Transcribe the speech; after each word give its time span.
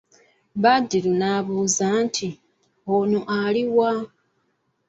Badru 0.63 1.11
n'abuuza 1.19 1.87
nti:"ono 2.05 3.19
ali 3.41 3.63
wa" 3.77 3.93